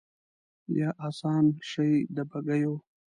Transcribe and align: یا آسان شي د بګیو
یا 0.77 0.89
آسان 1.07 1.45
شي 1.69 1.91
د 2.15 2.17
بګیو 2.29 2.73